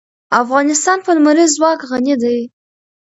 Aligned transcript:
افغانستان 0.41 0.97
په 1.05 1.11
لمریز 1.17 1.51
ځواک 1.57 1.79
غني 1.89 2.15
دی. 2.21 2.37